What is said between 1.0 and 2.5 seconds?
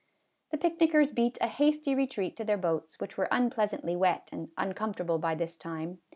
beat a hasty retreat to